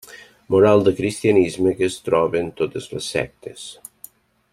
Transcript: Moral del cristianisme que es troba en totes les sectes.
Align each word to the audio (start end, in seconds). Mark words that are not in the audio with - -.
Moral 0.53 0.79
del 0.85 0.95
cristianisme 0.99 1.73
que 1.81 1.89
es 1.91 1.97
troba 2.07 2.41
en 2.41 2.49
totes 2.63 2.89
les 2.95 3.11
sectes. 3.17 3.67